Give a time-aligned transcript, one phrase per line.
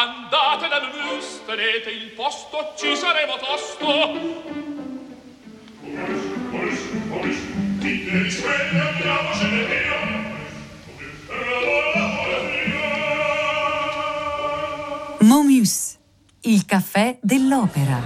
[0.00, 3.86] Andate da Mus, tenete il posto, ci saremo tosto.
[8.80, 9.98] Andiamocene via.
[15.18, 15.98] Momus,
[16.40, 18.00] il caffè dell'opera.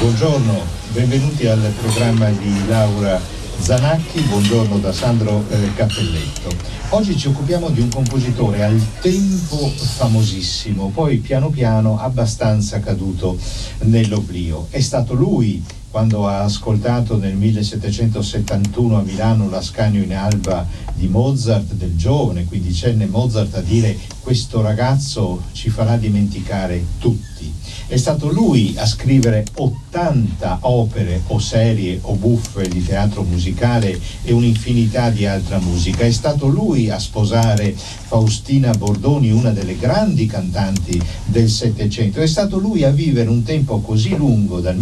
[0.00, 6.50] Buongiorno, benvenuti al programma di Laura Zanacchi, buongiorno da Sandro eh, Cappelletto.
[6.88, 13.36] Oggi ci occupiamo di un compositore al tempo famosissimo, poi piano piano abbastanza caduto
[13.80, 14.66] nell'oblio.
[14.70, 21.72] È stato lui quando ha ascoltato nel 1771 a Milano l'Ascanio in Alba di Mozart,
[21.72, 27.52] del giovane quindicenne Mozart, a dire questo ragazzo ci farà dimenticare tutti.
[27.90, 34.32] È stato lui a scrivere 80 opere o serie o buffe di teatro musicale e
[34.32, 36.04] un'infinità di altra musica.
[36.04, 42.20] È stato lui a sposare Faustina Bordoni, una delle grandi cantanti del Settecento.
[42.20, 44.76] È stato lui a vivere un tempo così lungo, dal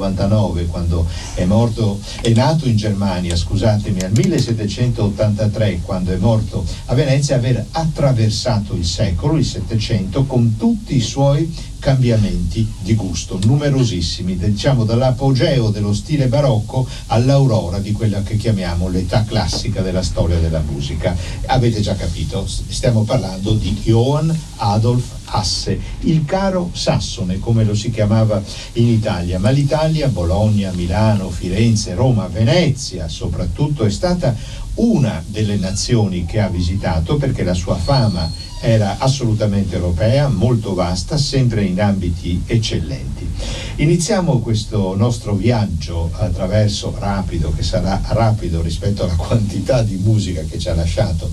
[0.00, 6.94] 1699, quando è morto, è nato in Germania, scusatemi, al 1783, quando è morto a
[6.94, 14.36] Venezia, aver attraversato il secolo, il Settecento, con tutti i suoi cambiamenti di gusto, numerosissimi,
[14.36, 20.60] diciamo dall'apogeo dello stile barocco all'aurora di quella che chiamiamo l'età classica della storia della
[20.60, 21.16] musica.
[21.46, 27.90] Avete già capito, stiamo parlando di Johann Adolf Hasse, il caro Sassone come lo si
[27.90, 28.42] chiamava
[28.74, 34.34] in Italia, ma l'Italia, Bologna, Milano, Firenze, Roma, Venezia soprattutto è stata
[34.74, 41.16] una delle nazioni che ha visitato perché la sua fama era assolutamente europea, molto vasta,
[41.16, 43.28] sempre in ambiti eccellenti.
[43.76, 50.58] Iniziamo questo nostro viaggio attraverso rapido, che sarà rapido rispetto alla quantità di musica che
[50.58, 51.30] ci ha lasciato,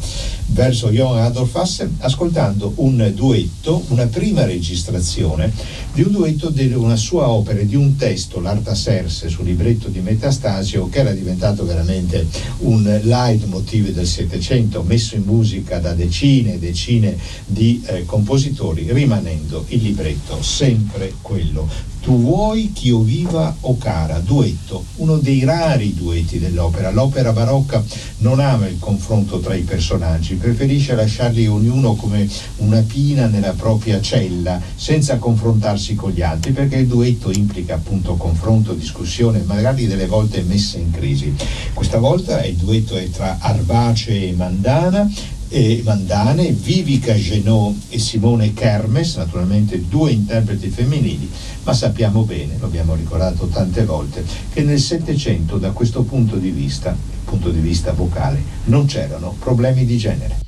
[0.48, 5.52] verso Johann Adolf Hasse, ascoltando un duetto, una prima registrazione
[5.94, 10.00] di un duetto di una sua opera, di un testo, l'Arta Serse, sul libretto di
[10.00, 12.26] Metastasio, che era diventato veramente
[12.60, 13.02] un
[13.38, 19.84] leitmotiv del Settecento, messo in musica da decine e decine di eh, compositori, rimanendo il
[19.84, 21.70] libretto sempre quello.
[22.08, 26.90] Tu vuoi che io viva o cara, duetto, uno dei rari duetti dell'opera.
[26.90, 27.84] L'opera barocca
[28.20, 32.26] non ama il confronto tra i personaggi, preferisce lasciarli ognuno come
[32.60, 38.16] una pina nella propria cella, senza confrontarsi con gli altri, perché il duetto implica appunto
[38.16, 41.36] confronto, discussione, magari delle volte messa in crisi.
[41.74, 45.12] Questa volta il duetto è tra Arvace e Mandana
[45.50, 51.30] e Mandane, Vivica Genot e Simone Kermes, naturalmente due interpreti femminili,
[51.64, 56.50] ma sappiamo bene, lo abbiamo ricordato tante volte, che nel Settecento da questo punto di
[56.50, 60.47] vista, punto di vista vocale, non c'erano problemi di genere.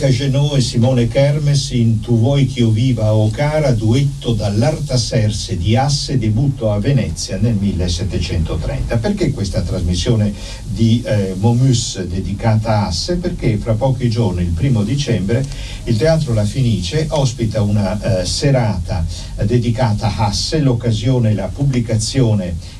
[0.00, 5.58] Tipica Genò e Simone Kermes in Tu vuoi che io viva o cara, duetto dall'Artaserse
[5.58, 8.96] di Asse, debutto a Venezia nel 1730.
[8.96, 10.32] Perché questa trasmissione
[10.64, 13.16] di eh, Momus dedicata a Asse?
[13.16, 15.44] Perché fra pochi giorni, il primo dicembre,
[15.84, 19.04] il Teatro La Fenice ospita una eh, serata
[19.44, 22.78] dedicata a Asse, l'occasione, la pubblicazione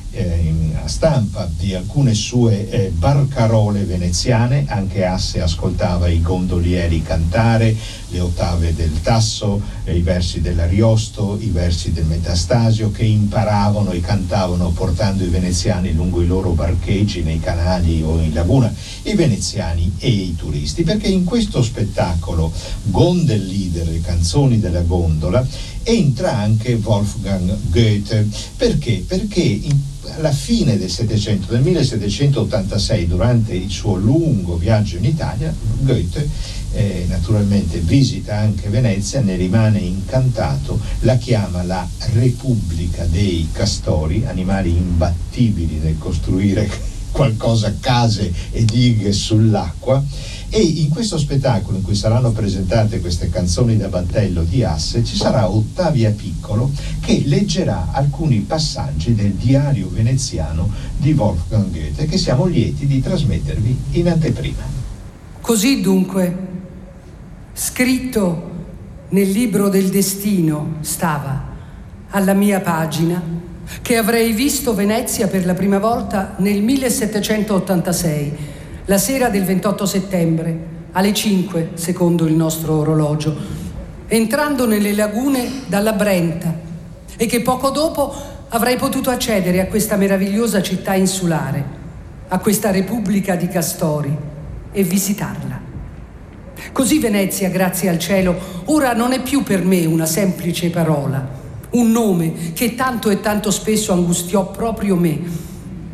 [0.87, 7.75] stampa di alcune sue eh, barcarole veneziane, anche Asse ascoltava i gondolieri cantare,
[8.09, 14.01] le ottave del Tasso, eh, i versi dell'Ariosto, i versi del Metastasio che imparavano e
[14.01, 18.73] cantavano portando i veneziani lungo i loro barcheggi nei canali o in laguna,
[19.03, 22.51] i veneziani e i turisti, perché in questo spettacolo
[22.83, 25.45] Gondellieder, le canzoni della gondola,
[25.83, 28.27] entra anche Wolfgang Goethe.
[28.55, 29.03] Perché?
[29.07, 29.79] Perché in
[30.15, 36.27] alla fine del Settecento, nel 1786, durante il suo lungo viaggio in Italia, Goethe
[36.73, 44.69] eh, naturalmente visita anche Venezia, ne rimane incantato, la chiama la Repubblica dei Castori, animali
[44.69, 46.69] imbattibili nel costruire
[47.11, 50.03] qualcosa, case e dighe sull'acqua
[50.53, 55.15] e in questo spettacolo in cui saranno presentate queste canzoni da battello di Asse ci
[55.15, 62.43] sarà Ottavia Piccolo che leggerà alcuni passaggi del diario veneziano di Wolfgang Goethe che siamo
[62.45, 64.63] lieti di trasmettervi in anteprima.
[65.39, 66.37] Così dunque,
[67.53, 68.49] scritto
[69.09, 71.47] nel libro del destino stava
[72.09, 73.23] alla mia pagina
[73.81, 78.50] che avrei visto Venezia per la prima volta nel 1786
[78.91, 80.59] la sera del 28 settembre,
[80.91, 83.33] alle 5 secondo il nostro orologio,
[84.05, 86.53] entrando nelle lagune dalla Brenta
[87.15, 88.13] e che poco dopo
[88.49, 91.63] avrei potuto accedere a questa meravigliosa città insulare,
[92.27, 94.13] a questa Repubblica di Castori
[94.73, 95.61] e visitarla.
[96.73, 101.25] Così Venezia, grazie al cielo, ora non è più per me una semplice parola,
[101.69, 105.50] un nome che tanto e tanto spesso angustiò proprio me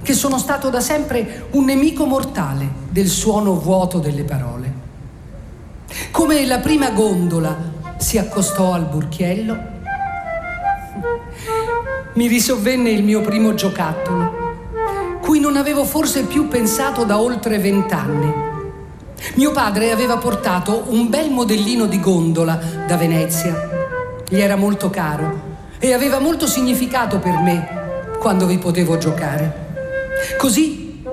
[0.08, 4.74] che sono stato da sempre un nemico mortale del suono vuoto delle parole.
[6.12, 7.54] Come la prima gondola
[7.98, 9.58] si accostò al burchiello,
[12.14, 14.32] mi risovvenne il mio primo giocattolo,
[15.20, 18.34] cui non avevo forse più pensato da oltre vent'anni.
[19.36, 24.24] Mio padre aveva portato un bel modellino di gondola da Venezia.
[24.26, 29.66] Gli era molto caro e aveva molto significato per me quando vi potevo giocare.
[30.36, 31.03] Così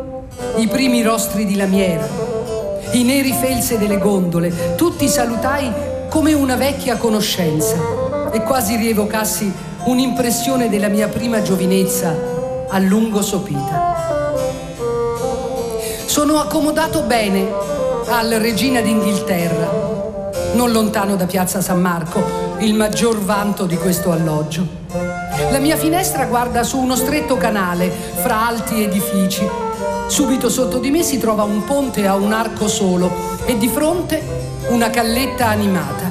[0.57, 2.07] i primi rostri di lamiera,
[2.93, 5.73] i neri felse delle gondole, tutti salutai
[6.09, 7.77] come una vecchia conoscenza
[8.33, 9.53] e quasi rievocassi
[9.85, 12.15] un'impressione della mia prima giovinezza
[12.69, 13.93] a lungo sopita.
[16.07, 17.47] Sono accomodato bene
[18.07, 19.93] al Regina d'Inghilterra,
[20.55, 22.23] non lontano da Piazza San Marco,
[22.59, 25.14] il maggior vanto di questo alloggio.
[25.51, 29.47] La mia finestra guarda su uno stretto canale fra alti edifici.
[30.07, 33.11] Subito sotto di me si trova un ponte a un arco solo
[33.45, 34.23] e di fronte
[34.69, 36.11] una calletta animata.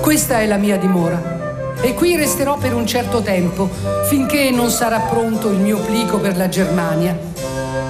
[0.00, 3.70] Questa è la mia dimora e qui resterò per un certo tempo
[4.08, 7.18] finché non sarà pronto il mio plico per la Germania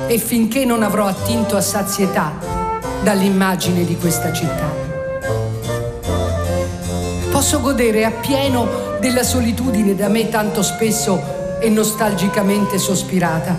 [0.06, 2.32] e finché non avrò attinto a sazietà
[3.02, 4.70] dall'immagine di questa città.
[7.30, 11.20] Posso godere appieno della solitudine da me tanto spesso
[11.58, 13.58] e nostalgicamente sospirata,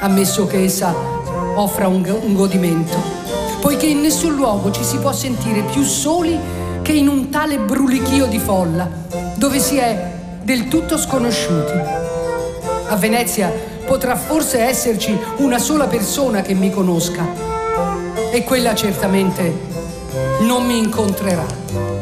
[0.00, 0.92] ammesso che essa
[1.54, 2.96] offra un, un godimento,
[3.60, 6.36] poiché in nessun luogo ci si può sentire più soli
[6.82, 8.90] che in un tale brulichio di folla,
[9.36, 11.78] dove si è del tutto sconosciuti.
[12.88, 13.52] A Venezia
[13.86, 17.24] potrà forse esserci una sola persona che mi conosca
[18.32, 19.54] e quella certamente
[20.40, 21.95] non mi incontrerà.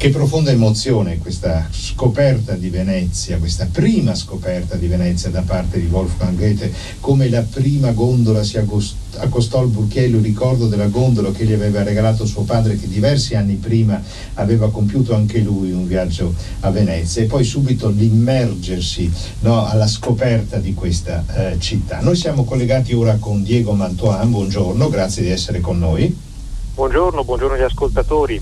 [0.00, 5.88] Che profonda emozione questa scoperta di Venezia, questa prima scoperta di Venezia da parte di
[5.90, 11.44] Wolfgang Goethe, come la prima gondola si accostò al Burchiello, il ricordo della gondola che
[11.44, 14.02] gli aveva regalato suo padre che diversi anni prima
[14.36, 20.56] aveva compiuto anche lui un viaggio a Venezia e poi subito l'immergersi no, alla scoperta
[20.56, 22.00] di questa eh, città.
[22.00, 26.28] Noi siamo collegati ora con Diego Mantoan, buongiorno, grazie di essere con noi.
[26.72, 28.40] Buongiorno, buongiorno agli ascoltatori.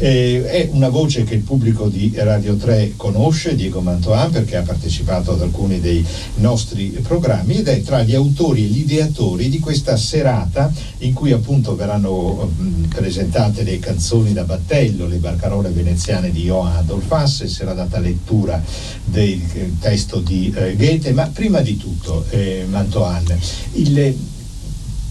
[0.00, 4.62] Eh, è una voce che il pubblico di Radio 3 conosce, Diego Mantoan, perché ha
[4.62, 9.58] partecipato ad alcuni dei nostri programmi ed è tra gli autori e gli ideatori di
[9.58, 15.70] questa serata in cui appunto verranno mh, mm, presentate le canzoni da battello, le barcarole
[15.70, 18.62] veneziane di Johann Adolf Hasse, sarà data lettura
[19.04, 23.36] del eh, testo di eh, Goethe, ma prima di tutto eh, Mantoan,
[23.72, 24.36] il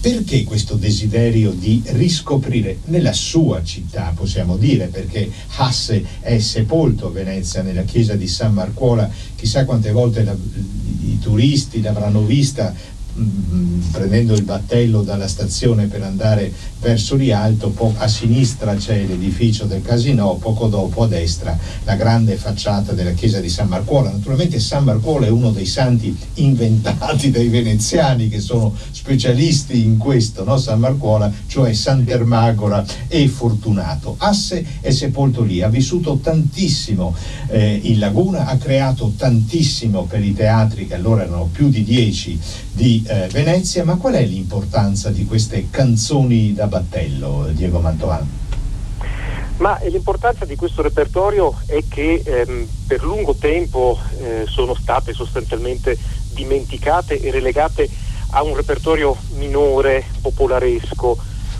[0.00, 7.10] perché questo desiderio di riscoprire nella sua città, possiamo dire, perché Hasse è sepolto a
[7.10, 12.72] Venezia nella chiesa di San Marcuola, chissà quante volte la, i turisti l'avranno vista
[13.20, 19.64] Mm, prendendo il battello dalla stazione per andare verso Rialto, po- a sinistra c'è l'edificio
[19.64, 24.12] del casino, poco dopo a destra la grande facciata della chiesa di San Marcuola.
[24.12, 30.44] Naturalmente San Marcuola è uno dei santi inventati dai veneziani che sono specialisti in questo,
[30.44, 30.56] no?
[30.56, 34.14] San Marcuola, cioè Sant'Ermagora e Fortunato.
[34.18, 37.16] Asse è sepolto lì, ha vissuto tantissimo
[37.48, 42.38] eh, in Laguna, ha creato tantissimo per i teatri che allora erano più di dieci
[42.70, 48.36] di eh, Venezia, ma qual è l'importanza di queste canzoni da battello, Diego Mantoan?
[49.56, 55.98] Ma l'importanza di questo repertorio è che ehm, per lungo tempo eh, sono state sostanzialmente
[56.32, 57.88] dimenticate e relegate
[58.30, 61.16] a un repertorio minore, popolaresco,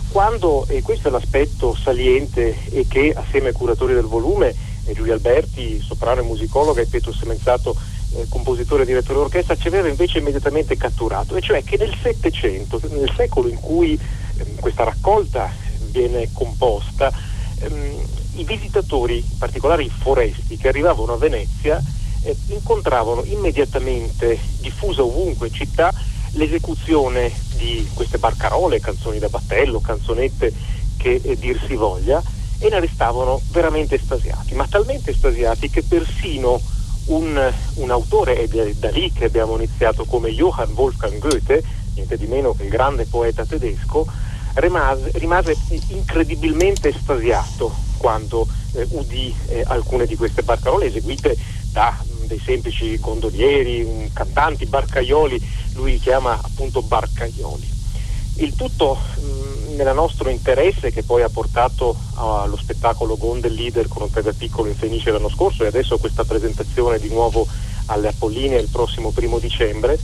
[0.09, 4.53] quando, e questo è l'aspetto saliente, e che assieme ai curatori del volume,
[4.85, 7.75] eh, Giulia Alberti, soprano e musicologa, e Pietro Semenzato,
[8.15, 12.79] eh, compositore e direttore d'orchestra, ci aveva invece immediatamente catturato, e cioè che nel Settecento,
[12.89, 15.51] nel secolo in cui eh, questa raccolta
[15.91, 17.11] viene composta,
[17.59, 21.81] ehm, i visitatori, in particolare i foresti che arrivavano a Venezia,
[22.21, 25.93] eh, incontravano immediatamente, diffusa ovunque in città,
[26.33, 30.53] l'esecuzione di queste barcarole, canzoni da battello, canzonette
[30.97, 32.21] che eh, dir si voglia,
[32.59, 36.59] e ne restavano veramente estasiati, ma talmente estasiati che persino
[37.09, 41.63] un, un autore, ed è da lì che abbiamo iniziato come Johann Wolfgang Goethe,
[41.95, 44.07] niente di meno che il grande poeta tedesco,
[44.55, 45.55] rimase, rimase
[45.89, 51.37] incredibilmente estasiato quando eh, udì eh, alcune di queste barcarole eseguite
[51.71, 55.41] da mh, dei semplici gondolieri, cantanti, barcaioli,
[55.73, 57.77] lui li chiama appunto barcaioli.
[58.35, 64.03] Il tutto mh, nel nostro interesse che poi ha portato allo spettacolo Gondel Leader con
[64.03, 67.47] un Pedro Piccolo in Fenice l'anno scorso e adesso questa presentazione di nuovo
[67.85, 69.97] alle Apolline il prossimo primo dicembre,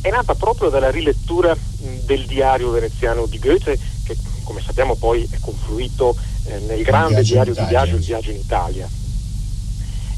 [0.00, 1.56] è nata proprio dalla rilettura
[2.04, 7.54] del diario veneziano di Goethe che come sappiamo poi è confluito eh, nel grande diario
[7.54, 8.88] di viaggio Il viaggio in Italia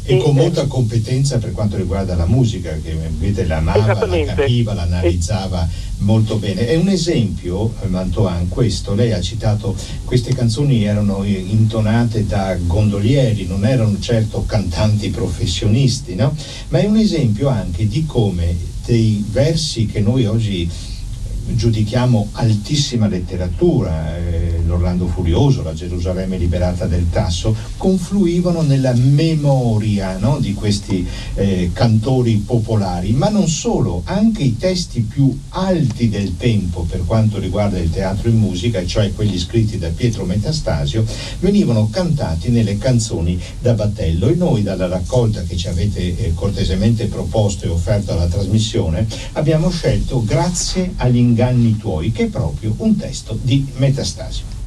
[0.03, 4.75] e con molta competenza per quanto riguarda la musica, che vedete la amava, la capiva,
[4.75, 6.67] la analizzava molto bene.
[6.67, 13.65] È un esempio, Mantoan, questo, lei ha citato, queste canzoni erano intonate da gondolieri, non
[13.65, 16.35] erano certo cantanti professionisti, no?
[16.69, 20.69] ma è un esempio anche di come dei versi che noi oggi
[21.55, 30.39] giudichiamo altissima letteratura, eh, l'Orlando Furioso, la Gerusalemme liberata del Tasso, confluivano nella memoria no,
[30.39, 36.87] di questi eh, cantori popolari, ma non solo, anche i testi più alti del tempo
[36.89, 41.05] per quanto riguarda il teatro in musica, cioè quelli scritti da Pietro Metastasio,
[41.41, 47.07] venivano cantati nelle canzoni da battello e noi dalla raccolta che ci avete eh, cortesemente
[47.07, 52.97] proposto e offerto alla trasmissione abbiamo scelto grazie agli inganni tuoi, che è proprio un
[52.97, 54.60] testo di Metastasio.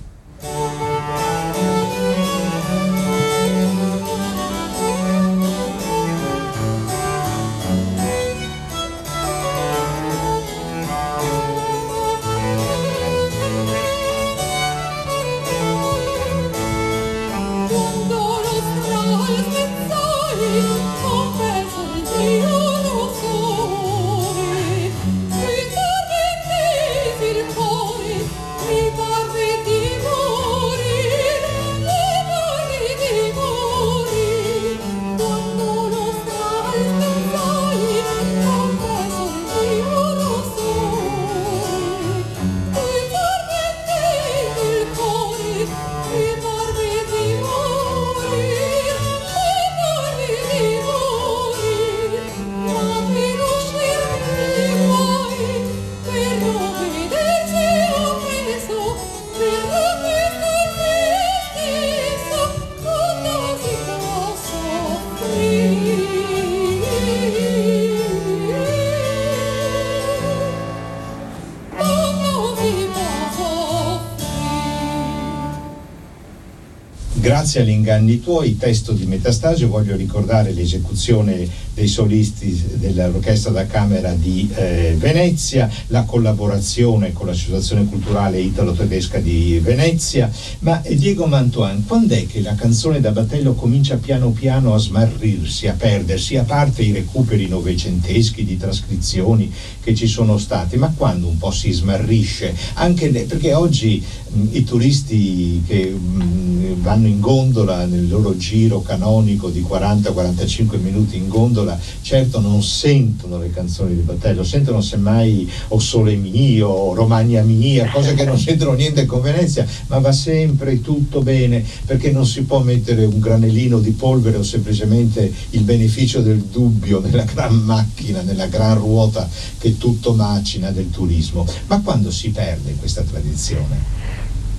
[77.43, 84.13] Grazie agli inganni tuoi, testo di Metastasio, voglio ricordare l'esecuzione dei solisti dell'Orchestra da Camera
[84.13, 90.29] di eh, Venezia, la collaborazione con l'Associazione Culturale Italo-Tedesca di Venezia.
[90.59, 94.77] Ma eh, Diego Mantuan, quando è che la canzone da battello comincia piano piano a
[94.77, 100.93] smarrirsi, a perdersi, a parte i recuperi novecenteschi di trascrizioni che ci sono stati, ma
[100.95, 102.55] quando un po' si smarrisce?
[102.73, 109.49] Anche perché oggi mh, i turisti che mh, vanno in gondola nel loro giro canonico
[109.49, 111.62] di 40-45 minuti in gondola,
[112.01, 117.89] certo non sentono le canzoni di Battello, sentono semmai O Sole Mio, o Romagna Mia,
[117.89, 122.43] cose che non c'entrano niente con Venezia, ma va sempre tutto bene perché non si
[122.43, 128.21] può mettere un granellino di polvere o semplicemente il beneficio del dubbio nella gran macchina,
[128.21, 131.45] nella gran ruota che tutto macina del turismo.
[131.67, 134.02] Ma quando si perde questa tradizione?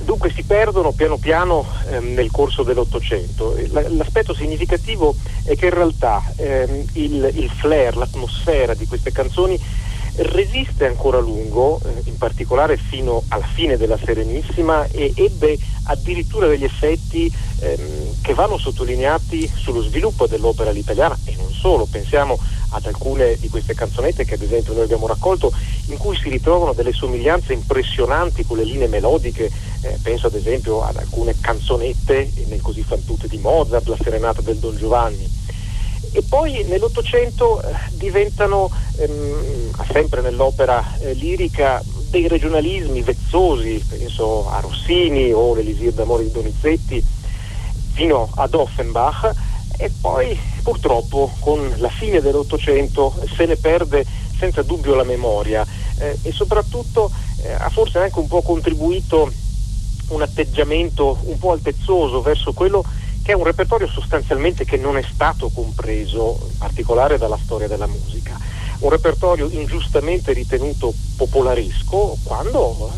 [0.04, 3.56] Dunque si perdono piano piano ehm, nel corso dell'Ottocento.
[3.70, 5.14] L'aspetto significativo
[5.44, 9.58] è che in realtà ehm, il, il flair, l'atmosfera di queste canzoni
[10.16, 16.46] resiste ancora a lungo, eh, in particolare fino alla fine della Serenissima, e ebbe addirittura
[16.46, 21.86] degli effetti ehm, che vanno sottolineati sullo sviluppo dell'opera all'italiana e non solo.
[21.90, 22.38] Pensiamo
[22.70, 25.52] ad alcune di queste canzonette che ad esempio noi abbiamo raccolto
[25.86, 29.50] in cui si ritrovano delle somiglianze impressionanti con le linee melodiche,
[29.84, 34.40] eh, penso ad esempio ad alcune canzonette nel così fan tutte di Mozart, la serenata
[34.40, 35.30] del Don Giovanni.
[36.12, 44.60] E poi nell'Ottocento eh, diventano, ehm, sempre nell'opera eh, lirica, dei regionalismi vezzosi, penso a
[44.60, 47.04] Rossini o l'Elisir d'amore di Donizetti,
[47.92, 49.32] fino ad Offenbach.
[49.76, 54.06] E poi purtroppo con la fine dell'Ottocento se ne perde
[54.38, 55.66] senza dubbio la memoria.
[55.98, 57.10] Eh, e soprattutto
[57.42, 59.32] eh, ha forse anche un po' contribuito
[60.08, 62.84] un atteggiamento un po' altezzoso verso quello
[63.24, 67.86] che è un repertorio sostanzialmente che non è stato compreso, in particolare dalla storia della
[67.86, 68.38] musica.
[68.80, 72.92] Un repertorio ingiustamente ritenuto popolaresco, quando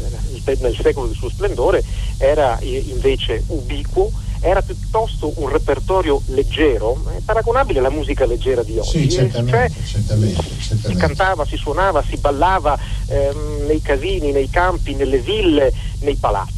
[0.44, 1.84] eh, nel secolo del suo splendore
[2.18, 9.02] era invece ubiquo, era piuttosto un repertorio leggero, eh, paragonabile alla musica leggera di oggi.
[9.02, 10.88] Sì, certamente, cioè, certamente, certamente.
[10.88, 16.55] Si cantava, si suonava, si ballava ehm, nei casini, nei campi, nelle ville, nei palazzi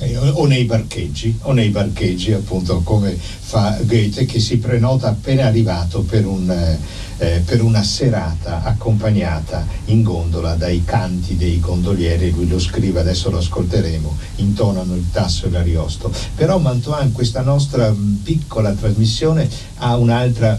[0.00, 5.46] eh, o nei parcheggi, o nei parcheggi appunto come fa Goethe che si prenota appena
[5.46, 6.78] arrivato per, un, eh,
[7.18, 13.28] eh, per, una serata accompagnata in gondola dai canti dei gondolieri, lui lo scrive, adesso
[13.30, 16.12] lo ascolteremo, intonano il tasso e l'ariosto.
[16.34, 20.58] Però Mantoan, questa nostra piccola trasmissione ha un'altra,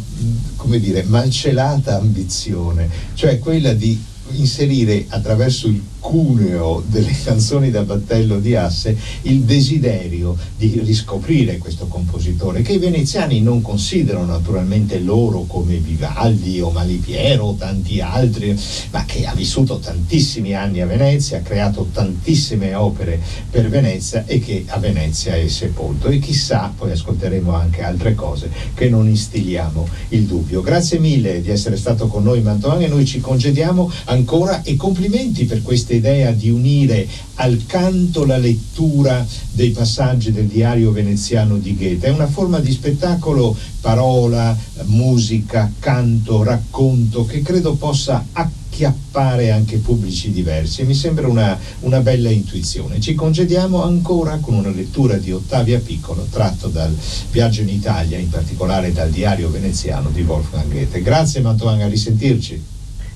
[0.55, 8.39] come dire, malcelata ambizione, cioè quella di inserire attraverso il cuneo delle canzoni da battello
[8.39, 15.43] di Asse il desiderio di riscoprire questo compositore che i veneziani non considerano naturalmente loro
[15.47, 18.59] come Vivaldi o Malipiero o tanti altri
[18.89, 24.39] ma che ha vissuto tantissimi anni a Venezia ha creato tantissime opere per Venezia e
[24.39, 26.07] che a Venezia è sepolto.
[26.07, 30.61] E chissà poi ascolteremo anche altre cose che non instilliamo il dubbio.
[30.61, 35.61] Grazie mille di essere stato con noi Mantovani noi ci congediamo ancora e complimenti per
[35.61, 41.75] queste questa idea di unire al canto la lettura dei passaggi del diario veneziano di
[41.75, 42.07] Goethe.
[42.07, 50.31] È una forma di spettacolo, parola, musica, canto, racconto che credo possa acchiappare anche pubblici
[50.31, 50.83] diversi.
[50.83, 53.01] Mi sembra una, una bella intuizione.
[53.01, 56.95] Ci congediamo ancora con una lettura di Ottavia Piccolo tratto dal
[57.31, 61.01] viaggio in Italia, in particolare dal diario veneziano di Wolfgang Goethe.
[61.01, 62.63] Grazie Mantovani, a risentirci.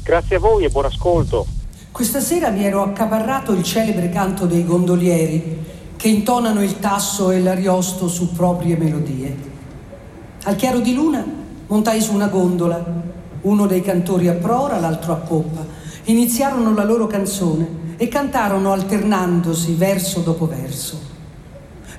[0.04, 1.64] Grazie a voi e buon ascolto.
[1.96, 5.64] Questa sera mi ero accaparrato il celebre canto dei gondolieri
[5.96, 9.34] che intonano il tasso e l'ariosto su proprie melodie.
[10.44, 11.26] Al chiaro di luna
[11.68, 12.84] montai su una gondola,
[13.44, 15.66] uno dei cantori a prora, l'altro a poppa.
[16.04, 21.00] Iniziarono la loro canzone e cantarono alternandosi verso dopo verso.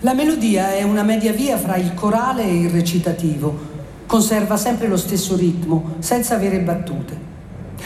[0.01, 3.59] La melodia è una media via fra il corale e il recitativo.
[4.05, 7.26] Conserva sempre lo stesso ritmo, senza avere battute.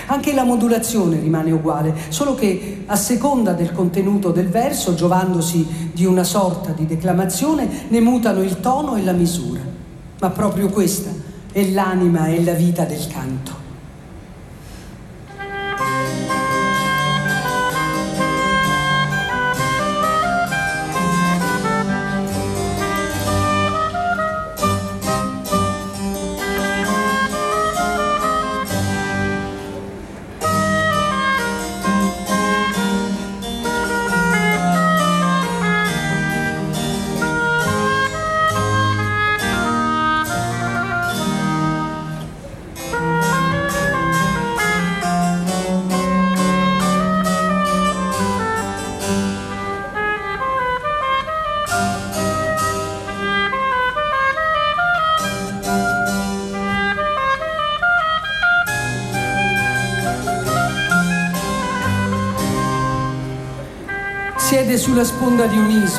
[0.07, 6.05] Anche la modulazione rimane uguale, solo che a seconda del contenuto del verso, giovandosi di
[6.05, 9.61] una sorta di declamazione, ne mutano il tono e la misura.
[10.21, 11.11] Ma proprio questa
[11.53, 13.60] è l'anima e la vita del canto.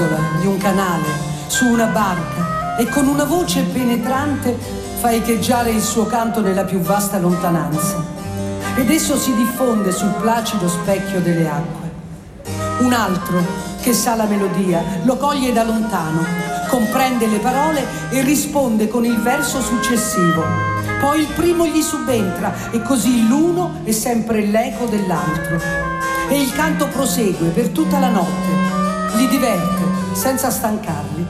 [0.02, 1.06] Di un'isola, di un canale,
[1.48, 4.58] su una barca e con una voce penetrante
[5.00, 8.20] fa echeggiare il suo canto nella più vasta lontananza.
[8.76, 11.90] Ed esso si diffonde sul placido specchio delle acque.
[12.80, 13.44] Un altro,
[13.82, 16.24] che sa la melodia, lo coglie da lontano,
[16.70, 20.44] comprende le parole e risponde con il verso successivo.
[21.00, 25.60] Poi il primo gli subentra e così l'uno è sempre l'eco dell'altro
[26.30, 31.26] e il canto prosegue per tutta la notte, li diverte senza stancarli.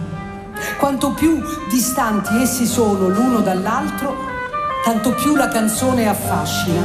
[0.78, 4.16] Quanto più distanti essi sono l'uno dall'altro,
[4.84, 6.82] tanto più la canzone affascina.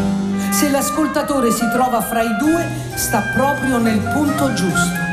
[0.51, 5.06] Se l'ascoltatore si trova fra i due, sta proprio nel punto giusto.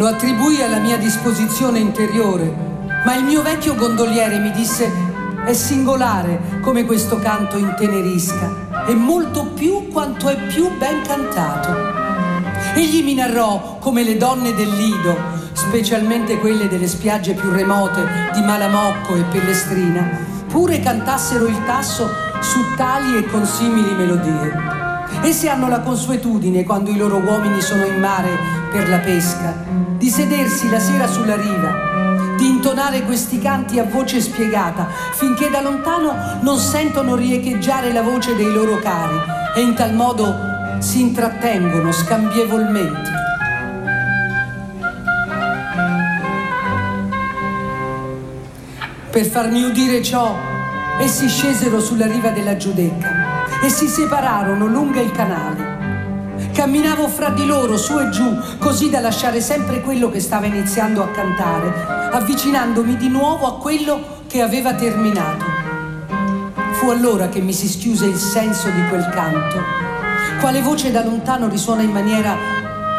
[0.00, 2.50] Lo attribuì alla mia disposizione interiore,
[3.04, 4.90] ma il mio vecchio gondoliere mi disse
[5.44, 11.76] è singolare come questo canto intenerisca e molto più quanto è più ben cantato.
[12.76, 15.18] Egli mi narrò come le donne del Lido,
[15.52, 18.00] specialmente quelle delle spiagge più remote
[18.32, 20.08] di Malamocco e Pellestrina,
[20.48, 22.08] pure cantassero il tasso
[22.40, 24.78] su tali e consimili melodie.
[25.20, 29.52] Esse hanno la consuetudine, quando i loro uomini sono in mare per la pesca,
[29.98, 35.60] di sedersi la sera sulla riva, di intonare questi canti a voce spiegata, finché da
[35.60, 39.18] lontano non sentono riecheggiare la voce dei loro cari
[39.56, 43.18] e in tal modo si intrattengono scambievolmente.
[49.10, 50.38] Per farmi udire ciò,
[51.00, 55.79] essi scesero sulla riva della Giudecca e si separarono lungo il canale
[56.60, 61.02] Camminavo fra di loro, su e giù, così da lasciare sempre quello che stava iniziando
[61.02, 65.46] a cantare, avvicinandomi di nuovo a quello che aveva terminato.
[66.72, 69.56] Fu allora che mi si schiuse il senso di quel canto,
[70.38, 72.36] quale voce da lontano risuona in maniera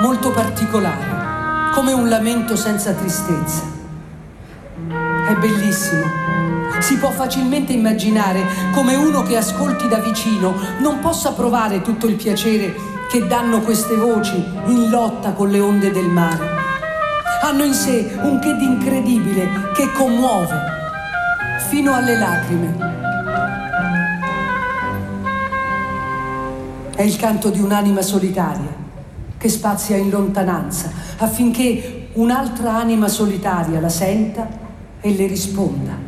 [0.02, 3.62] molto particolare, come un lamento senza tristezza.
[5.28, 6.10] È bellissimo.
[6.80, 8.44] Si può facilmente immaginare
[8.74, 13.98] come uno che ascolti da vicino non possa provare tutto il piacere che danno queste
[13.98, 16.48] voci in lotta con le onde del mare.
[17.42, 20.56] Hanno in sé un che di incredibile che commuove
[21.68, 22.90] fino alle lacrime.
[26.96, 28.80] È il canto di un'anima solitaria
[29.38, 34.48] che spazia in lontananza affinché un'altra anima solitaria la senta
[35.02, 36.01] e le risponda.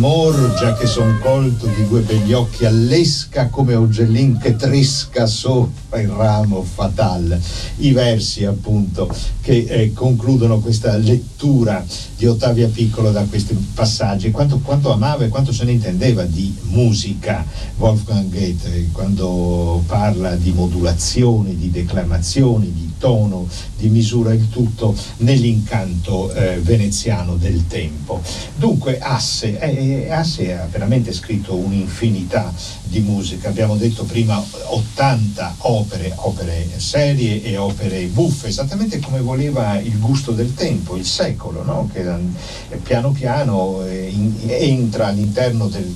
[0.00, 6.00] Amor, già che son colto di due begli occhi all'esca come Ogellin che tresca sopra
[6.00, 7.38] il ramo fatal.
[7.76, 11.84] I versi appunto che eh, concludono questa lettura
[12.16, 14.30] di Ottavia Piccolo da questi passaggi.
[14.30, 17.44] Quanto, quanto amava e quanto se ne intendeva di musica
[17.76, 26.32] Wolfgang Goethe quando parla di modulazioni, di declamazioni, di tono, di misura, il tutto nell'incanto
[26.32, 28.20] eh, veneziano del tempo.
[28.56, 32.52] Dunque Asse, eh, Asse ha veramente scritto un'infinità
[32.84, 39.78] di musica, abbiamo detto prima 80 opere, opere serie e opere buffe, esattamente come voleva
[39.80, 41.88] il gusto del tempo, il secolo, no?
[41.92, 45.92] che eh, piano piano eh, in, entra all'interno del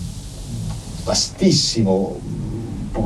[1.05, 2.19] vastissimo,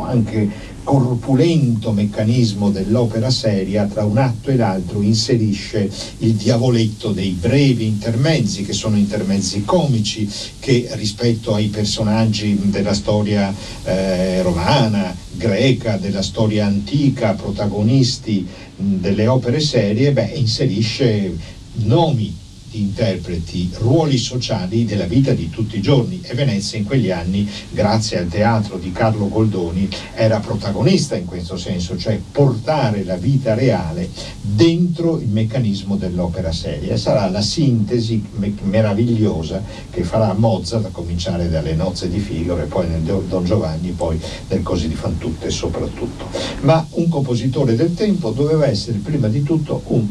[0.05, 5.87] anche corpulento meccanismo dell'opera seria, tra un atto e l'altro inserisce
[6.20, 10.27] il diavoletto dei brevi intermezzi, che sono intermezzi comici,
[10.59, 19.61] che rispetto ai personaggi della storia eh, romana, greca, della storia antica, protagonisti delle opere
[19.61, 21.37] serie, beh, inserisce
[21.85, 22.35] nomi
[22.70, 27.48] di interpreti ruoli sociali della vita di tutti i giorni e Venezia in quegli anni,
[27.70, 33.54] grazie al teatro di Carlo Goldoni, era protagonista in questo senso, cioè portare la vita
[33.54, 34.09] reale
[34.40, 36.96] dentro il meccanismo dell'opera seria.
[36.96, 38.22] Sarà la sintesi
[38.62, 43.90] meravigliosa che farà Mozart, a cominciare dalle nozze di Figaro e poi nel Don Giovanni,
[43.90, 46.28] poi nel Così di Fantutte soprattutto.
[46.61, 50.07] Ma un compositore del tempo doveva essere prima di tutto un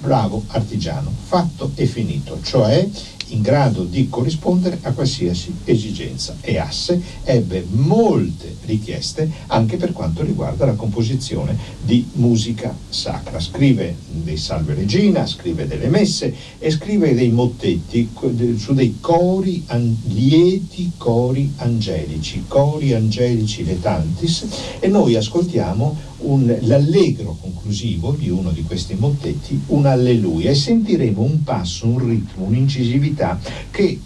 [0.00, 2.88] bravo artigiano, fatto e finito, cioè
[3.30, 10.22] in grado di corrispondere a qualsiasi esigenza e Asse ebbe molte richieste anche per quanto
[10.22, 13.38] riguarda la composizione di musica sacra.
[13.38, 18.10] Scrive dei Salve Regina, scrive delle messe e scrive dei mottetti
[18.56, 19.64] su dei cori,
[20.08, 24.46] lieti cori angelici, cori angelici letantis
[24.80, 31.22] e noi ascoltiamo un, l'allegro conclusivo di uno di questi mottetti, un alleluia, e sentiremo
[31.22, 33.38] un passo, un ritmo, un'incisività
[33.70, 34.00] che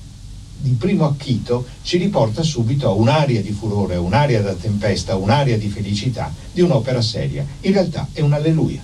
[0.57, 5.69] di primo acchito ci riporta subito a un'aria di furore, un'aria da tempesta, un'aria di
[5.69, 7.45] felicità di un'opera seria.
[7.61, 8.83] In realtà è un alleluia.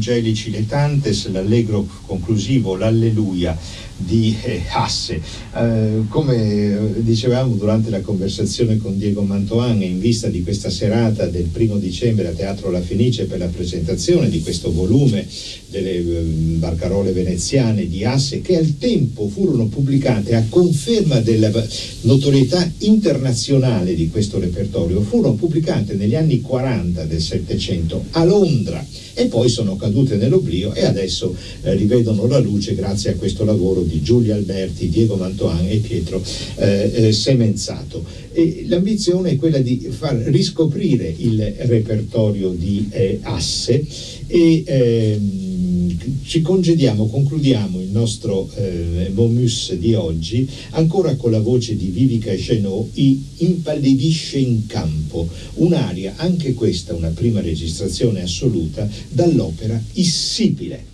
[0.00, 3.54] Angelici Letantes, l'allegro conclusivo, l'alleluia
[3.98, 5.20] di eh, Hasse.
[5.54, 11.26] Eh, come eh, dicevamo durante la conversazione con Diego Mantoan, in vista di questa serata
[11.26, 15.26] del primo dicembre a Teatro La Fenice per la presentazione di questo volume
[15.68, 21.52] delle eh, barcarole veneziane di Hasse, che al tempo furono pubblicate a conferma della
[22.02, 28.82] notorietà internazionale di questo repertorio, furono pubblicate negli anni 40 del Settecento a Londra
[29.14, 33.82] e poi sono cadute nell'oblio e adesso eh, rivedono la luce grazie a questo lavoro
[33.82, 36.22] di Giulia Alberti, Diego Mantoan e Pietro
[36.56, 38.04] eh, eh, Semenzato.
[38.32, 43.84] E l'ambizione è quella di far riscoprire il repertorio di eh, Asse
[44.26, 45.49] e ehm,
[46.24, 52.34] ci congediamo, concludiamo il nostro eh, Momus di oggi ancora con la voce di Vivica
[52.34, 60.90] Chenot, I impallidisce in campo, un'aria, anche questa una prima registrazione assoluta, dall'opera Issibile.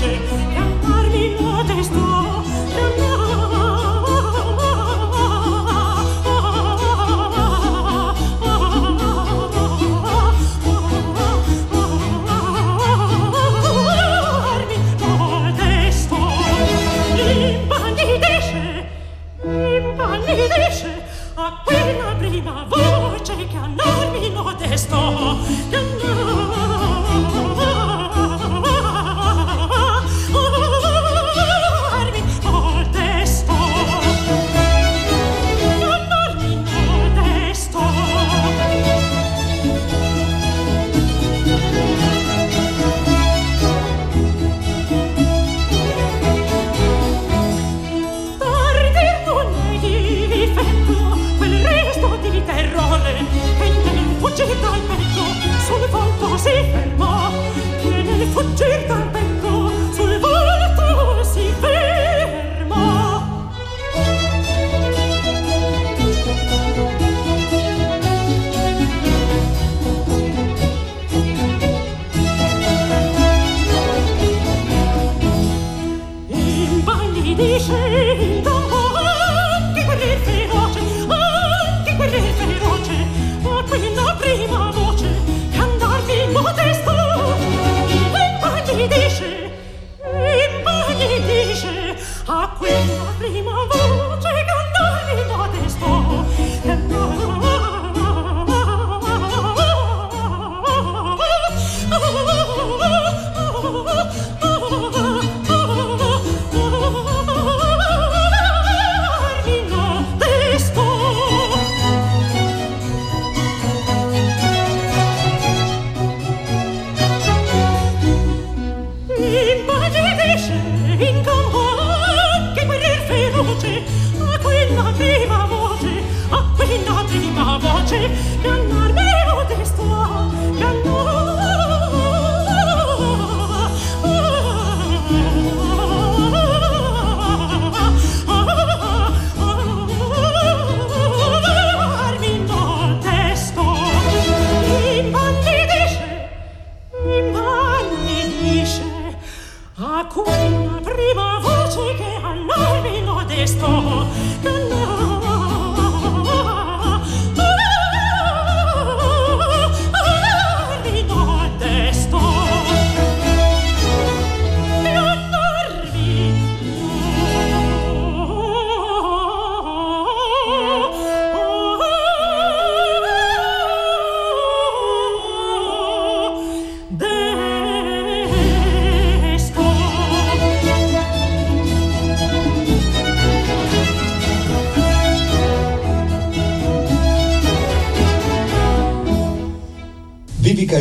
[0.00, 0.20] noche,
[0.54, 2.42] cantar mi noche es todo,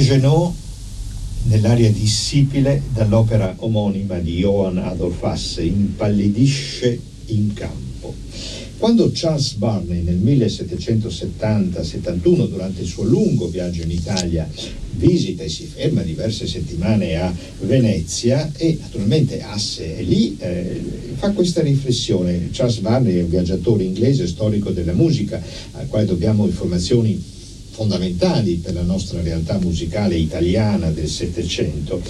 [0.10, 0.53] Genot
[1.43, 8.16] nell'area di Sipile dall'opera omonima di Johann Adolf Hasse impallidisce in campo.
[8.80, 14.49] Quando Charles Barney nel 1770-71 durante il suo lungo viaggio in Italia
[14.93, 20.82] visita e si ferma diverse settimane a Venezia e naturalmente Asse è lì, eh,
[21.18, 22.49] fa questa riflessione.
[22.51, 25.39] Charles Barney è un viaggiatore inglese storico della musica
[25.74, 27.38] al quale dobbiamo informazioni
[27.80, 32.01] fondamentali per la nostra realtà musicale italiana del Settecento,